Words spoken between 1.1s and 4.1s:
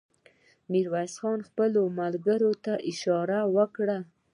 خان خپلو ملګرو ته اشاره وکړه.